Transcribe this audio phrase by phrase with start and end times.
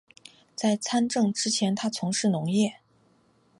[0.55, 2.77] 在参政之前他从事农业。